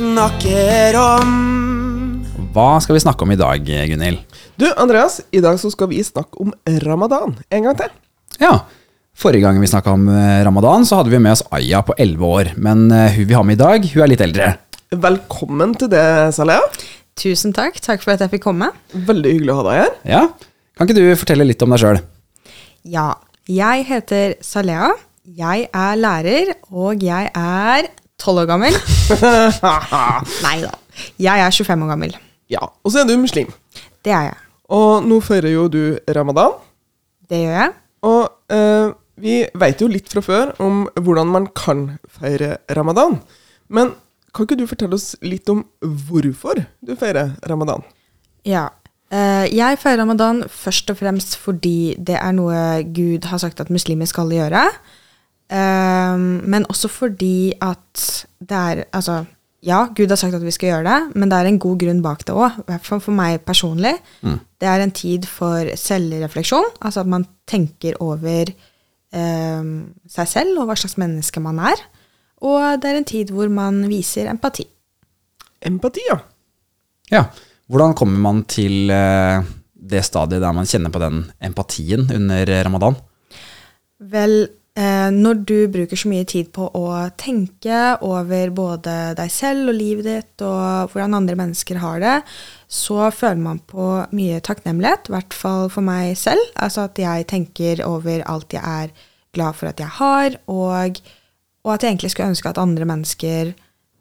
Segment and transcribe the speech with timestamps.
[0.00, 1.32] snakker om.
[2.54, 4.22] Hva skal vi snakke om i dag, Gunhild?
[4.60, 6.54] Du, Andreas, i dag så skal vi snakke om
[6.86, 7.92] ramadan en gang til.
[8.40, 8.54] Ja,
[9.16, 12.30] forrige gang vi snakka om eh, ramadan, så hadde vi med oss Aya på 11
[12.30, 12.52] år.
[12.56, 14.48] Men eh, hun vi har med i dag, hun er litt eldre.
[14.90, 16.64] Velkommen til det, Salea.
[17.20, 17.76] Tusen takk.
[17.84, 18.72] Takk for at jeg fikk komme.
[18.96, 19.94] Veldig hyggelig å ha deg her.
[20.16, 20.24] Ja,
[20.80, 22.00] Kan ikke du fortelle litt om deg sjøl?
[22.88, 23.10] Ja,
[23.44, 24.94] jeg heter Salea.
[25.28, 28.76] Jeg er lærer, og jeg er 12 år gammel.
[30.46, 30.72] Nei da.
[31.20, 32.16] Jeg er 25 år gammel.
[32.50, 33.50] Ja, Og så er du muslim.
[34.04, 34.38] Det er jeg.
[34.70, 35.82] Og nå feirer jo du
[36.14, 36.56] ramadan.
[37.30, 37.72] Det gjør jeg.
[38.06, 43.18] Og eh, vi veit jo litt fra før om hvordan man kan feire ramadan.
[43.68, 43.94] Men
[44.34, 47.82] kan ikke du fortelle oss litt om hvorfor du feirer ramadan?
[48.46, 48.68] Ja.
[49.10, 53.72] Eh, jeg feirer ramadan først og fremst fordi det er noe Gud har sagt at
[53.74, 54.64] muslimer skal gjøre.
[55.50, 56.16] Eh,
[56.54, 58.06] men også fordi at
[58.38, 59.24] det er Altså,
[59.66, 62.00] ja, Gud har sagt at vi skal gjøre det, men det er en god grunn
[62.04, 62.62] bak det òg.
[62.62, 63.92] I hvert fall for meg personlig.
[64.60, 66.70] Det er en tid for selvrefleksjon.
[66.80, 68.48] Altså at man tenker over
[69.12, 71.82] um, seg selv og hva slags menneske man er.
[72.40, 74.64] Og det er en tid hvor man viser empati.
[75.60, 76.16] Empati, ja.
[77.12, 77.24] Ja.
[77.70, 79.44] Hvordan kommer man til uh,
[79.76, 82.96] det stadiet der man kjenner på den empatien under ramadan?
[84.00, 84.48] Vel,
[84.80, 86.84] når du bruker så mye tid på å
[87.20, 92.14] tenke over både deg selv og livet ditt, og hvordan andre mennesker har det,
[92.70, 96.40] så føler man på mye takknemlighet, i hvert fall for meg selv.
[96.54, 98.94] Altså at jeg tenker over alt jeg er
[99.36, 101.02] glad for at jeg har, og,
[101.66, 103.52] og at jeg egentlig skulle ønske at andre mennesker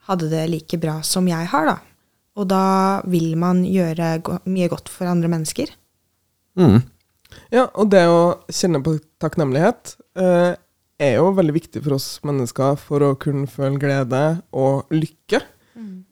[0.09, 1.77] hadde det like bra som jeg har, da.
[2.39, 5.71] Og da vil man gjøre go mye godt for andre mennesker.
[6.59, 6.79] Mm.
[7.53, 10.53] Ja, og det å kjenne på takknemlighet eh,
[10.99, 15.41] er jo veldig viktig for oss mennesker for å kunne føle glede og lykke.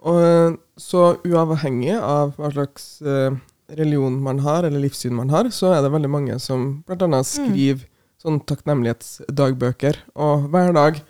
[0.08, 3.36] Og, eh, så uavhengig av hva slags eh,
[3.76, 7.22] religion man har, eller livssyn man har, så er det veldig mange som bl.a.
[7.26, 7.88] skriver
[8.22, 11.02] sånn takknemlighetsdagbøker, og hver dag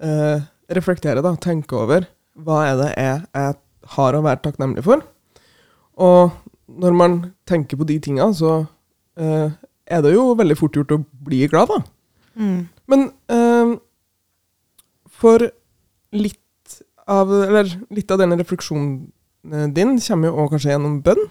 [0.00, 2.06] eh, reflekterer, da, tenker over
[2.38, 3.56] hva er det jeg, jeg
[3.96, 5.02] har å være takknemlig for.
[5.98, 6.36] Og
[6.68, 8.60] når man tenker på de tinga, så
[9.18, 9.50] eh,
[9.88, 11.80] er det jo veldig fort gjort å bli glad, da.
[12.38, 12.60] Mm.
[12.88, 13.74] Men eh,
[15.18, 15.48] for
[16.16, 16.44] litt
[17.08, 19.06] av Eller litt av denne refleksjonen
[19.72, 21.22] din kommer jo også kanskje gjennom bønn.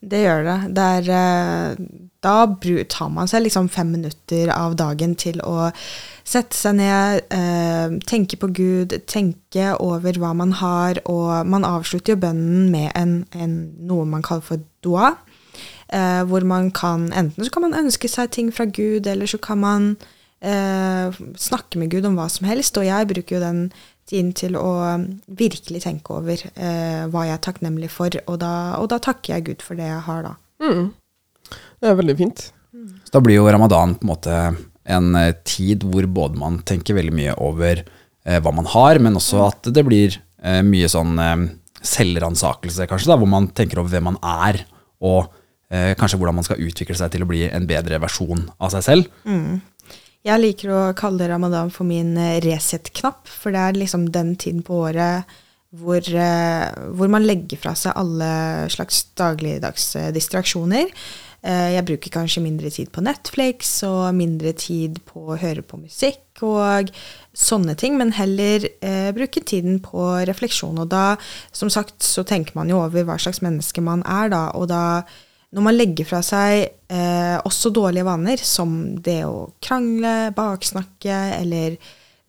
[0.00, 0.58] Det gjør det.
[0.76, 1.74] det er, eh,
[2.24, 2.46] da
[2.88, 5.70] tar man seg liksom fem minutter av dagen til å
[6.24, 12.14] sette seg ned, eh, tenke på Gud, tenke over hva man har, og man avslutter
[12.14, 15.16] jo bønnen med en, en, noe man kaller for dua.
[15.92, 19.38] Eh, hvor man kan Enten så kan man ønske seg ting fra Gud, eller så
[19.38, 19.96] kan man
[20.40, 22.78] eh, snakke med Gud om hva som helst.
[22.80, 23.64] Og jeg bruker jo den
[24.10, 25.04] tiden til å um,
[25.38, 29.46] virkelig tenke over eh, hva jeg er takknemlig for, og da, og da takker jeg
[29.50, 30.32] Gud for det jeg har, da.
[30.64, 30.90] Mm.
[31.80, 32.48] Det er veldig fint.
[33.06, 34.40] Så da blir jo ramadan på en måte
[34.90, 39.18] en eh, tid hvor både man tenker veldig mye over eh, hva man har, men
[39.18, 41.48] også at det blir eh, mye sånn eh,
[41.80, 44.62] selvransakelse, kanskje, da, hvor man tenker over hvem man er,
[45.00, 45.30] og
[45.72, 48.86] eh, kanskje hvordan man skal utvikle seg til å bli en bedre versjon av seg
[48.86, 49.12] selv.
[50.26, 54.60] Jeg liker å kalle ramadan for min eh, Resett-knapp, for det er liksom den tiden
[54.66, 55.30] på året
[55.70, 60.92] hvor, eh, hvor man legger fra seg alle slags dagligdags eh, distraksjoner.
[61.40, 66.42] Jeg bruker kanskje mindre tid på Netflix og mindre tid på å høre på musikk
[66.44, 66.90] og
[67.32, 70.82] sånne ting, men heller eh, bruke tiden på refleksjon.
[70.84, 71.14] Og da,
[71.48, 74.84] som sagt, så tenker man jo over hva slags menneske man er da, og da
[75.50, 81.78] når man legger fra seg eh, også dårlige vaner, som det å krangle, baksnakke eller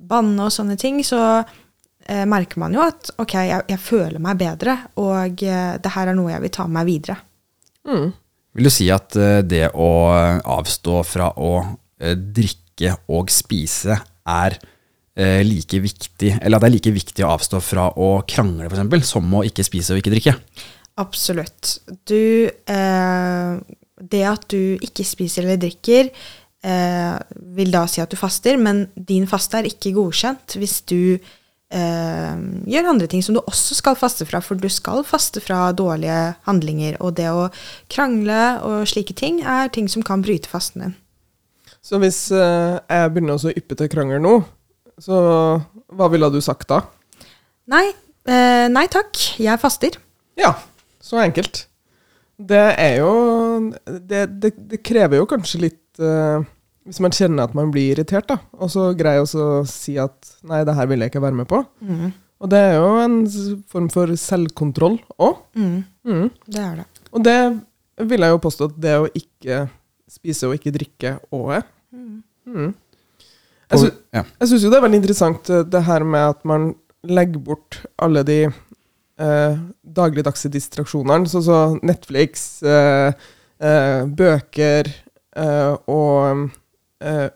[0.02, 4.42] banne og sånne ting, så eh, merker man jo at ok, jeg, jeg føler meg
[4.42, 7.20] bedre, og eh, det her er noe jeg vil ta med meg videre.
[8.58, 9.92] Vil du si at eh, det å
[10.58, 11.54] avstå fra å
[12.02, 13.96] eh, drikke og spise
[14.28, 14.58] er
[15.16, 19.06] eh, like viktig, eller at det er like viktig å avstå fra å krangle, eksempel,
[19.06, 20.36] som å ikke spise og ikke drikke?
[21.00, 21.78] Absolutt.
[22.10, 23.52] Du eh,
[24.02, 26.10] Det at du ikke spiser eller drikker,
[26.66, 27.18] eh,
[27.56, 31.18] vil da si at du faster, men din faste er ikke godkjent hvis du
[31.72, 32.34] eh,
[32.74, 36.34] gjør andre ting som du også skal faste fra, for du skal faste fra dårlige
[36.50, 36.98] handlinger.
[37.00, 37.50] Og det å
[37.92, 40.98] krangle og slike ting er ting som kan bryte fasten din.
[41.82, 44.36] Så hvis eh, jeg begynner å yppe til krangel nå,
[45.02, 45.18] så
[45.92, 46.84] hva ville du sagt da?
[47.72, 47.88] Nei,
[48.30, 49.98] eh, nei takk, jeg faster.
[50.40, 50.54] Ja,
[51.02, 51.66] så enkelt.
[52.42, 53.12] Det er jo
[53.86, 56.42] Det, det, det krever jo kanskje litt uh,
[56.88, 60.64] Hvis man kjenner at man blir irritert, da, og så greier å si at nei,
[60.66, 61.60] det her vil jeg ikke være med på.
[61.86, 62.08] Mm.
[62.42, 63.18] Og det er jo en
[63.70, 65.44] form for selvkontroll òg.
[65.54, 66.30] Mm, Mm.
[66.50, 66.86] det er det.
[67.14, 67.38] Og det
[68.10, 69.60] vil jeg jo påstå at det å ikke
[70.10, 71.68] spise og ikke drikke òg er.
[71.94, 72.24] Mm.
[72.50, 72.72] Mm.
[73.72, 76.72] Jeg, syns jo det er veldig interessant eh, det her med at man
[77.06, 78.40] legger bort alle de
[79.22, 83.14] eh, dagligdagse distraksjonene, sånn som Netflix, eh,
[83.62, 86.50] eh, bøker eh, og,
[87.04, 87.28] eh,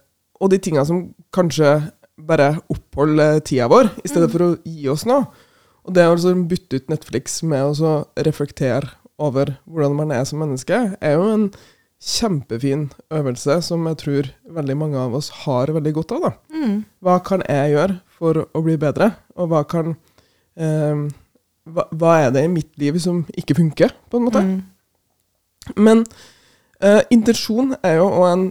[0.41, 1.05] og de tingene som
[1.35, 1.77] kanskje
[2.15, 5.27] bare oppholder tida vår, i stedet for å gi oss noe.
[5.85, 7.95] Og det å altså bytte ut Netflix med å
[8.25, 11.49] reflektere over hvordan man er som menneske, er jo en
[12.05, 16.25] kjempefin øvelse som jeg tror veldig mange av oss har veldig godt av.
[16.25, 16.31] da.
[16.53, 16.81] Mm.
[17.05, 19.93] Hva kan jeg gjøre for å bli bedre, og hva kan
[20.55, 21.05] eh,
[21.65, 24.43] hva, hva er det i mitt liv som ikke funker, på en måte?
[24.45, 25.75] Mm.
[25.81, 26.05] Men
[26.83, 28.47] uh, intensjon er jo òg en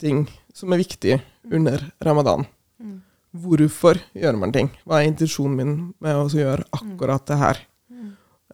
[0.00, 0.24] ting
[0.56, 1.18] som er viktig
[1.52, 2.46] under ramadan.
[2.80, 2.98] Mm.
[3.36, 4.70] Hvorfor gjør man ting?
[4.88, 7.66] Hva er intensjonen min med å gjøre akkurat det her?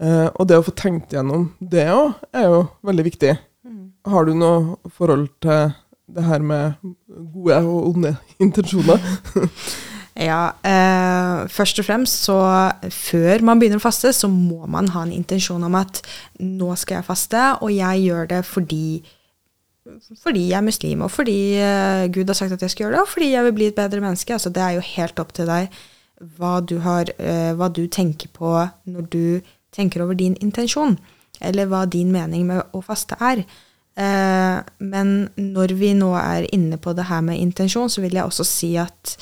[0.00, 3.36] Eh, og det å få tenkt gjennom det òg, er jo veldig viktig.
[3.66, 3.84] Mm.
[4.08, 5.74] Har du noe forhold til
[6.12, 6.80] det her med
[7.34, 9.02] gode og onde intensjoner?
[10.18, 12.36] Ja, eh, først og fremst så
[12.92, 16.02] før man begynner å faste, så må man ha en intensjon om at
[16.38, 18.84] nå skal jeg faste, og jeg gjør det fordi
[20.22, 23.00] fordi jeg er muslim, og fordi eh, Gud har sagt at jeg skal gjøre det,
[23.02, 24.32] og fordi jeg vil bli et bedre menneske.
[24.32, 25.80] Altså, det er jo helt opp til deg
[26.38, 28.52] hva du, har, eh, hva du tenker på
[28.86, 29.24] når du
[29.74, 30.94] tenker over din intensjon,
[31.42, 33.42] eller hva din mening med å faste er.
[33.98, 38.28] Eh, men når vi nå er inne på det her med intensjon, så vil jeg
[38.28, 39.16] også si at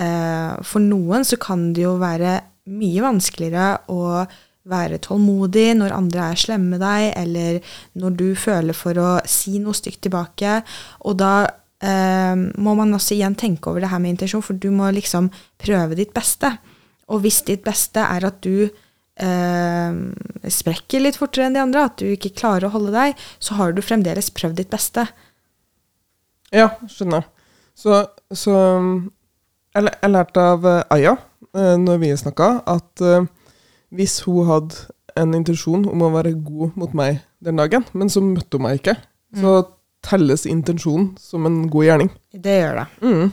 [0.00, 2.38] for noen så kan det jo være
[2.72, 4.24] mye vanskeligere å
[4.70, 9.58] være tålmodig når andre er slemme med deg, eller når du føler for å si
[9.62, 10.60] noe stygt tilbake.
[11.08, 14.68] Og da eh, må man også igjen tenke over det her med intensjon, for du
[14.74, 15.30] må liksom
[15.60, 16.52] prøve ditt beste.
[17.10, 20.00] Og hvis ditt beste er at du eh,
[20.60, 23.74] sprekker litt fortere enn de andre, at du ikke klarer å holde deg, så har
[23.74, 25.08] du fremdeles prøvd ditt beste.
[26.54, 27.26] Ja, skjønner.
[27.78, 28.02] Så,
[28.36, 28.54] så
[29.74, 31.16] jeg, jeg lærte av eh, Aya,
[31.54, 33.26] eh, når vi snakka, at eh,
[33.94, 34.74] hvis hun hadde
[35.18, 38.80] en intensjon om å være god mot meg den dagen, men så møtte hun meg
[38.80, 38.94] ikke,
[39.40, 39.54] så
[40.06, 42.10] telles intensjonen som en god gjerning.
[42.32, 42.86] Det gjør det.
[43.04, 43.30] Mm.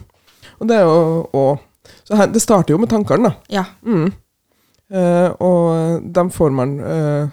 [0.57, 1.01] Og det er jo
[1.37, 1.59] og,
[2.03, 3.53] Så her, det starter jo med tankene, da.
[3.53, 3.63] Ja.
[3.85, 4.09] Mm.
[4.91, 7.29] Eh, og dem får man eh,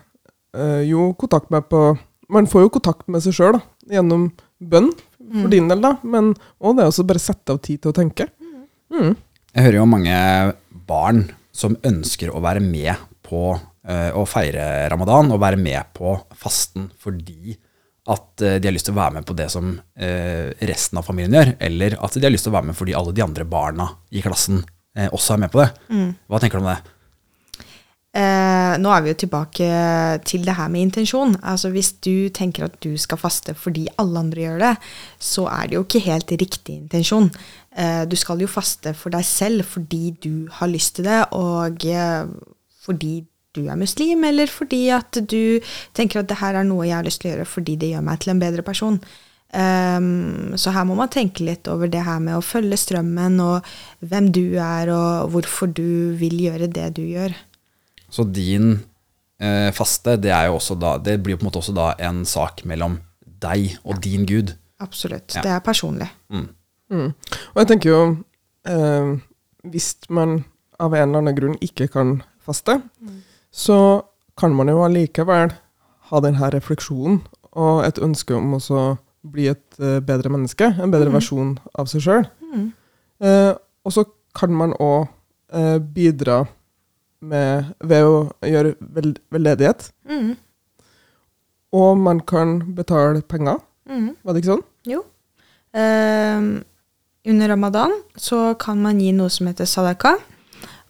[0.58, 1.92] eh, jo kontakt med på
[2.34, 3.58] Man får jo kontakt med seg sjøl
[3.90, 4.30] gjennom
[4.60, 5.50] bønn, for Mm.
[5.50, 5.90] din del, da.
[6.04, 8.26] Men òg det er også bare sette av tid til å tenke.
[8.94, 9.14] Mm.
[9.54, 10.18] Jeg hører jo mange
[10.86, 11.24] barn
[11.54, 12.94] som ønsker å være med
[13.24, 17.54] på uh, å feire ramadan, og være med på fasten fordi
[18.10, 21.06] at uh, de har lyst til å være med på det som uh, resten av
[21.06, 23.48] familien gjør, eller at de har lyst til å være med fordi alle de andre
[23.48, 24.64] barna i klassen
[24.94, 25.64] også er med på det.
[26.30, 26.76] Hva tenker du om det?
[28.14, 29.66] Eh, nå er vi jo tilbake
[30.22, 31.34] til det her med intensjon.
[31.42, 34.72] Altså Hvis du tenker at du skal faste fordi alle andre gjør det,
[35.18, 37.30] så er det jo ikke helt riktig intensjon.
[37.76, 41.84] Eh, du skal jo faste for deg selv fordi du har lyst til det, og
[41.90, 42.26] eh,
[42.86, 43.24] fordi
[43.54, 45.58] du er muslim, eller fordi at du
[45.94, 48.06] tenker at det her er noe jeg har lyst til å gjøre fordi det gjør
[48.06, 49.00] meg til en bedre person.
[49.54, 53.68] Um, så her må man tenke litt over det her med å følge strømmen, og
[54.02, 57.36] hvem du er, og hvorfor du vil gjøre det du gjør.
[58.14, 58.76] Så din
[59.42, 61.90] eh, faste, det, er jo også da, det blir jo på en måte også da
[62.06, 63.00] en sak mellom
[63.42, 64.54] deg og din Gud.
[64.82, 65.34] Absolutt.
[65.34, 65.42] Ja.
[65.42, 66.08] Det er personlig.
[66.30, 66.48] Mm.
[66.94, 68.00] Og jeg tenker jo
[68.70, 69.14] eh,
[69.66, 70.44] Hvis man
[70.78, 72.76] av en eller annen grunn ikke kan faste,
[73.50, 73.78] så
[74.38, 75.54] kan man jo allikevel
[76.10, 77.22] ha denne refleksjonen
[77.54, 78.84] og et ønske om å
[79.24, 82.26] bli et eh, bedre menneske, en bedre versjon av seg sjøl.
[82.44, 82.66] Mm.
[83.24, 83.52] Eh,
[83.86, 84.04] og så
[84.36, 85.06] kan man òg
[85.54, 86.42] eh, bidra
[87.30, 88.16] med, ved å
[88.46, 89.88] gjøre vel, veldedighet.
[90.10, 90.34] Mm.
[91.74, 94.14] Og man kan betale penger, Mm.
[94.24, 94.62] var det ikke sånn?
[94.88, 95.02] Jo.
[95.74, 96.64] Ehm,
[97.26, 100.14] under ramadan så kan man gi noe som heter sadaka.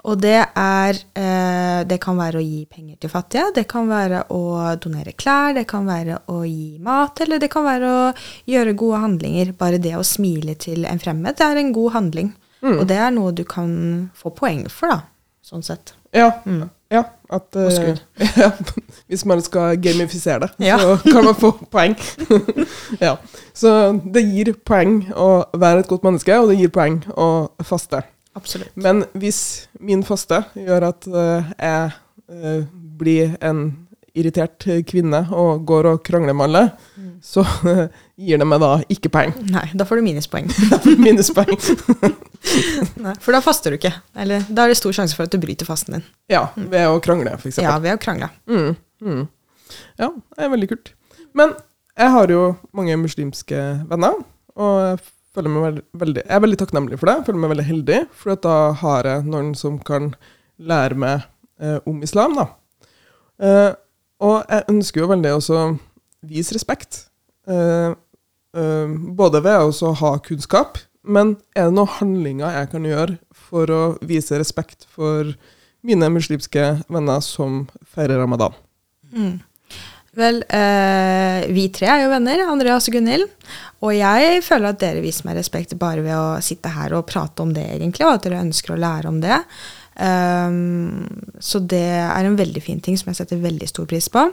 [0.04, 4.22] Og det er eh, Det kan være å gi penger til fattige, det kan være
[4.30, 8.14] å donere klær, det kan være å gi mat, eller det kan være å
[8.46, 9.52] gjøre gode handlinger.
[9.58, 12.32] Bare det å smile til en fremmed, det er en god handling.
[12.62, 12.78] Mm.
[12.78, 15.00] Og det er noe du kan få poeng for, da.
[15.44, 15.94] Sånn sett.
[16.14, 16.30] Ja.
[16.46, 16.68] Mm.
[16.94, 17.02] ja
[17.34, 17.96] at, uh,
[18.42, 18.50] ja,
[19.10, 20.78] hvis man skal gamifisere det, Ja.
[20.78, 21.96] så kan man få poeng.
[23.00, 23.16] ja.
[23.54, 23.70] Så
[24.14, 27.28] det gir poeng å være et godt menneske, og det gir poeng å
[27.66, 28.04] faste.
[28.34, 28.70] Absolutt.
[28.76, 31.90] Men hvis min faste gjør at uh, jeg
[32.30, 32.62] uh,
[32.98, 33.66] blir en
[34.14, 37.13] irritert kvinne og går og krangler med alle, Mm.
[37.24, 37.42] Så
[38.20, 39.32] gir det meg da ikke poeng.
[39.48, 40.50] Nei, da får du minuspoeng.
[41.04, 41.56] Minuspoeng.
[43.04, 43.94] Nei, for da faster du ikke.
[44.20, 46.04] Eller da er det stor sjanse for at du bryter fasten din.
[46.32, 47.64] Ja, ved å krangle, eksempel.
[47.64, 48.28] Ja, ved å krangle.
[48.50, 49.24] Mm, mm.
[50.02, 50.92] Ja, det er veldig kult.
[51.34, 51.56] Men
[51.96, 52.42] jeg har jo
[52.76, 54.20] mange muslimske venner,
[54.58, 55.00] og jeg
[55.34, 57.16] føler meg veldig, jeg er veldig takknemlig for det.
[57.18, 60.12] Jeg føler meg veldig heldig, for da har jeg noen som kan
[60.60, 61.24] lære meg
[61.58, 62.36] eh, om islam.
[62.38, 62.46] da.
[63.40, 63.72] Eh,
[64.24, 65.64] og jeg ønsker jo veldig også
[66.28, 67.06] vise respekt.
[67.48, 67.90] Eh,
[68.56, 73.18] eh, både ved å ha kunnskap, men er det noen handlinger jeg kan gjøre
[73.50, 75.34] for å vise respekt for
[75.84, 78.56] mine muslimske venner som feirer ramadan?
[79.12, 79.42] Mm.
[80.14, 83.26] Vel, eh, vi tre er jo venner, Andreas og Gunhild.
[83.82, 87.42] Og jeg føler at dere viser meg respekt bare ved å sitte her og prate
[87.42, 89.40] om det, egentlig, og at dere ønsker å lære om det.
[89.94, 91.04] Um,
[91.42, 94.24] så det er en veldig fin ting som jeg setter veldig stor pris på.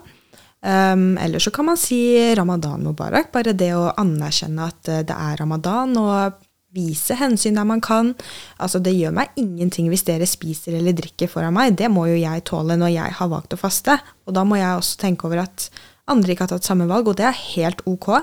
[0.62, 3.32] Um, eller så kan man si ramadan mubarak.
[3.34, 6.38] Bare det å anerkjenne at uh, det er ramadan, og
[6.72, 8.14] vise hensyn der man kan.
[8.62, 11.76] Altså, det gjør meg ingenting hvis dere spiser eller drikker foran meg.
[11.80, 13.98] Det må jo jeg tåle når jeg har valgt å faste.
[14.28, 15.68] Og da må jeg også tenke over at
[16.12, 18.14] andre ikke har tatt samme valg, og det er helt ok.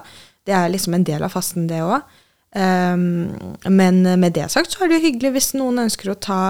[0.48, 2.00] Det er liksom en del av fasten, det òg.
[2.48, 6.16] Um, ehm, men med det sagt så er det jo hyggelig hvis noen ønsker å
[6.16, 6.40] ta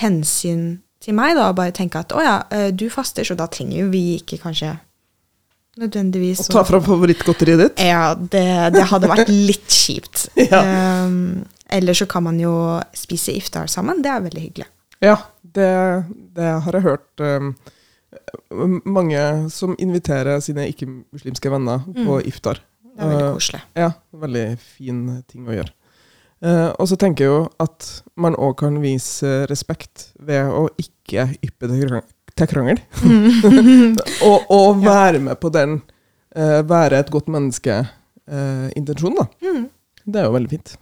[0.00, 3.44] hensyn til meg, da, og bare tenke at å ja, eh, du faster, så da
[3.52, 4.72] trenger jo vi ikke kanskje
[5.80, 7.84] nødvendigvis Å ta fram favorittgodteriet ditt?
[7.84, 10.26] Ja, det, det, hadde vært litt kjipt.
[10.50, 10.62] ja.
[11.06, 12.54] um, eller så kan man jo
[12.96, 14.02] spise iftar sammen.
[14.04, 14.68] Det er veldig hyggelig.
[15.04, 15.70] Ja, det,
[16.36, 17.08] det har jeg hørt.
[17.20, 17.54] Um,
[18.88, 22.04] mange som inviterer sine ikke-muslimske venner mm.
[22.06, 22.62] på iftar.
[22.96, 23.64] Det er veldig koselig.
[23.66, 23.90] Uh, ja,
[24.26, 25.74] veldig fin ting å gjøre.
[26.44, 27.88] Uh, og så tenker jeg jo at
[28.20, 31.80] man òg kan vise respekt ved å ikke yppe det
[32.36, 32.80] til krangel.
[33.02, 33.96] Mm.
[34.28, 35.80] og, og, være med på den
[36.36, 39.48] uh, være et godt menneske-intensjonen, uh, da.
[39.48, 39.64] Mm.
[40.06, 40.76] Det er jo veldig fint.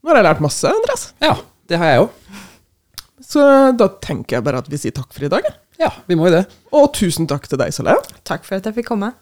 [0.00, 1.08] Nå har jeg lært masse, Andreas.
[1.20, 1.34] Ja,
[1.68, 2.38] det har jeg òg.
[3.30, 3.42] Så
[3.78, 5.44] da tenker jeg bare at vi sier takk for i dag.
[5.80, 6.44] Ja, vi må jo det.
[6.76, 7.98] Og tusen takk til deg, Saleh.
[8.26, 9.12] Takk for at jeg fikk komme.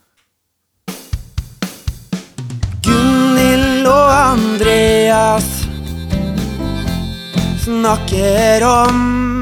[2.86, 5.48] Gunhild og Andreas
[7.68, 9.37] snakker om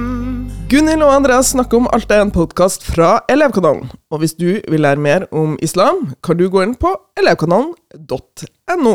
[0.67, 3.85] Gunhild og Andreas snakker om alt det er en podkast fra Elevkanalen.
[4.11, 6.91] Og hvis du vil lære mer om islam, kan du gå inn på
[7.23, 8.95] elevkanalen.no.